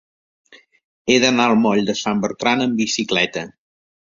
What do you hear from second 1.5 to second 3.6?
moll de Sant Bertran amb bicicleta.